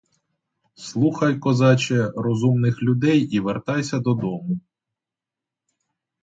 [0.75, 4.59] Слухай, козаче, розумних людей і вертайся додому.